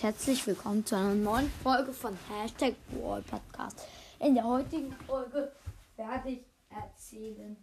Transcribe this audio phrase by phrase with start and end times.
[0.00, 3.84] herzlich willkommen zu einer neuen Folge von Hashtag Wall Podcast.
[4.20, 5.50] In der heutigen Folge
[5.96, 7.56] werde ich erzählen,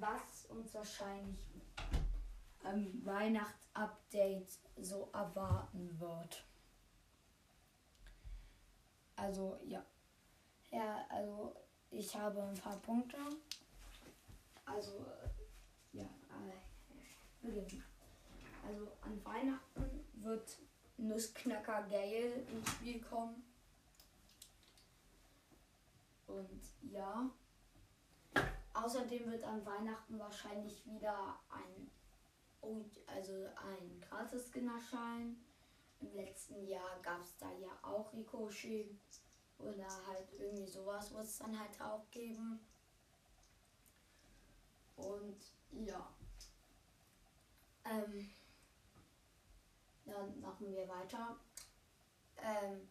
[0.00, 1.36] was uns wahrscheinlich
[2.62, 4.48] am Weihnachtsupdate
[4.80, 6.42] so erwarten wird.
[9.16, 9.84] Also ja.
[10.70, 11.54] Ja, also
[11.90, 13.18] ich habe ein paar Punkte.
[14.64, 15.04] Also
[15.92, 17.50] ja, äh.
[18.66, 20.58] Also an Weihnachten wird
[20.96, 23.42] Nussknacker Gale ins Spiel kommen.
[26.26, 27.30] Und ja.
[28.72, 31.90] Außerdem wird an Weihnachten wahrscheinlich wieder ein
[33.06, 35.44] also ein Gratis-Skin erscheinen.
[36.00, 38.98] Im letzten Jahr gab es da ja auch Ricochet.
[39.58, 42.58] Oder halt irgendwie sowas wird es dann halt auch geben.
[44.96, 45.36] Und
[45.86, 46.08] ja.
[47.84, 48.30] Ähm,
[50.24, 51.36] dann machen wir weiter.
[52.36, 52.88] Ähm,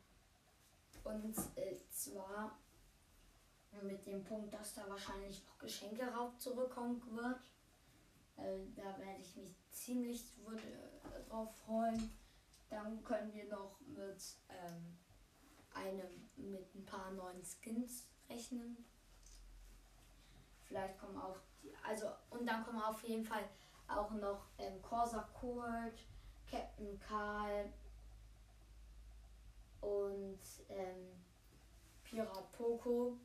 [1.03, 2.57] und äh, zwar
[3.81, 7.41] mit dem Punkt, dass da wahrscheinlich noch Geschenke zurückkommen wird.
[8.37, 12.11] Äh, da werde ich mich ziemlich äh, drauf freuen.
[12.69, 14.97] Dann können wir noch mit ähm,
[15.73, 18.85] einem mit ein paar neuen Skins rechnen.
[20.63, 23.43] Vielleicht kommen auch die, also und dann kommen auf jeden Fall
[23.87, 25.99] auch noch ähm, Corsa Court,
[26.53, 27.73] Captain Karl
[29.81, 31.09] und ähm,
[32.03, 33.17] Pirat Poco.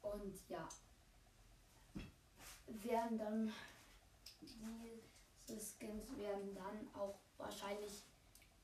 [0.00, 0.66] Und ja,
[2.66, 3.52] werden dann
[5.46, 8.02] diese Skins werden dann auch wahrscheinlich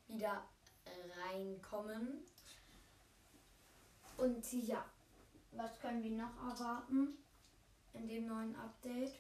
[0.09, 0.43] wieder
[1.19, 2.25] reinkommen.
[4.17, 4.85] Und ja,
[5.53, 7.19] was können wir noch erwarten
[7.93, 9.19] in dem neuen Update?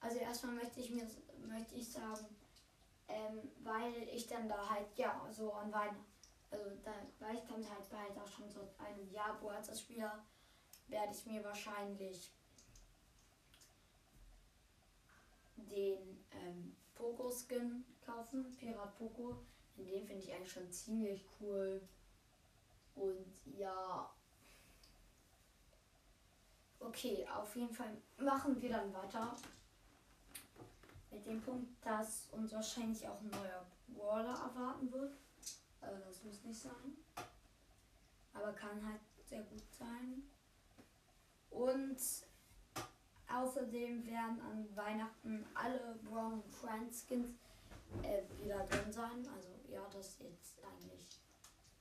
[0.00, 1.08] Also erstmal möchte ich mir
[1.48, 2.26] möchte ich sagen,
[3.10, 6.04] ähm, weil ich dann da halt, ja, so an Weihnachten,
[6.50, 10.24] also da, weil ich dann halt bald auch schon so einem Jahr als Spieler,
[10.88, 12.32] werde ich mir wahrscheinlich
[15.56, 19.36] den ähm, Poco-Skin kaufen, Pirat Poco.
[19.76, 21.80] Dem finde ich eigentlich schon ziemlich cool.
[22.94, 24.10] Und ja.
[26.80, 29.36] Okay, auf jeden Fall machen wir dann weiter
[31.10, 35.16] mit dem Punkt, dass uns wahrscheinlich auch ein neuer Brawler erwarten wird.
[35.80, 36.96] Also das muss nicht sein.
[38.32, 40.22] Aber kann halt sehr gut sein.
[41.50, 41.98] Und
[43.28, 47.30] außerdem werden an Weihnachten alle Brown Friends Skins
[48.02, 49.26] äh, wieder drin sein.
[49.34, 51.20] Also ja, das ist jetzt eigentlich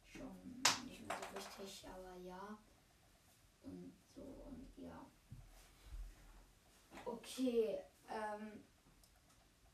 [0.05, 2.57] schon nicht mehr so wichtig, aber ja.
[3.63, 5.05] Und so und ja.
[7.05, 7.79] Okay,
[8.09, 8.63] ähm,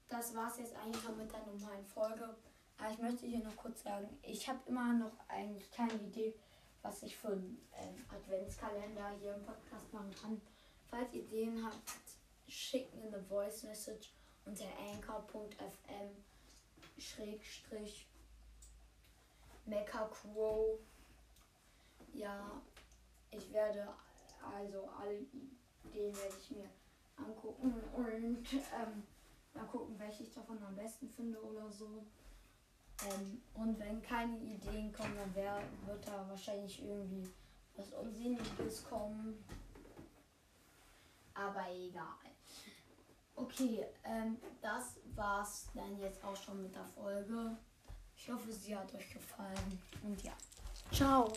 [0.07, 2.35] das war es jetzt eigentlich schon mit der normalen Folge.
[2.77, 6.33] Aber ich möchte hier noch kurz sagen, ich habe immer noch eigentlich keine Idee,
[6.81, 10.41] was ich für einen ähm, Adventskalender hier im Podcast machen kann.
[10.89, 11.91] Falls ihr Ideen habt,
[12.47, 14.13] schickt mir eine Voice Message
[14.45, 16.09] unter anchor.fm
[16.97, 18.07] schrägstrich
[20.11, 20.79] Crow.
[22.13, 22.61] Ja,
[23.31, 23.87] ich werde
[24.41, 25.25] also alle
[25.83, 26.69] Ideen werde ich mir
[27.17, 29.03] angucken und ähm,
[29.55, 32.05] Mal gucken, welche ich davon am besten finde oder so.
[33.03, 37.29] Ähm, und wenn keine Ideen kommen, dann wär, wird da wahrscheinlich irgendwie
[37.75, 39.43] was Unsinniges kommen.
[41.33, 42.05] Aber egal.
[43.35, 47.57] Okay, ähm, das war's dann jetzt auch schon mit der Folge.
[48.16, 49.79] Ich hoffe, sie hat euch gefallen.
[50.03, 50.33] Und ja,
[50.91, 51.33] ciao.